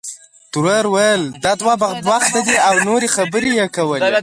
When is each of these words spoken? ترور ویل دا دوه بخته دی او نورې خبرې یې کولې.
ترور 0.53 0.85
ویل 0.95 1.21
دا 1.43 1.51
دوه 1.61 1.75
بخته 2.09 2.39
دی 2.47 2.55
او 2.67 2.75
نورې 2.87 3.07
خبرې 3.15 3.51
یې 3.59 3.67
کولې. 3.75 4.09